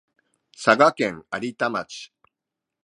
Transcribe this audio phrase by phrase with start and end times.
[0.53, 2.11] 佐賀県有田町